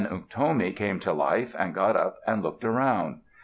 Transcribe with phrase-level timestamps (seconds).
[0.03, 3.19] Then Unktomi came to life, and got up, and looked around.